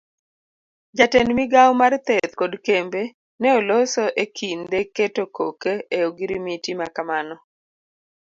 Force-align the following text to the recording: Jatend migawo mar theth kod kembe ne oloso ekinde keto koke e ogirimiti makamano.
Jatend 0.97 1.29
migawo 1.37 1.71
mar 1.81 1.93
theth 2.07 2.33
kod 2.41 2.53
kembe 2.65 3.01
ne 3.39 3.49
oloso 3.57 4.03
ekinde 4.23 4.79
keto 4.95 5.23
koke 5.35 5.73
e 5.95 5.97
ogirimiti 6.09 6.71
makamano. 6.81 7.35